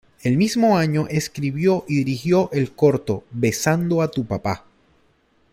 El 0.23 0.35
mismo 0.35 0.79
año 0.79 1.05
escribió 1.11 1.85
y 1.87 1.97
dirigió 1.97 2.49
el 2.53 2.71
corto 2.73 3.23
"Besando 3.29 4.01
a 4.01 4.09
tu 4.09 4.25
papá". 4.25 4.65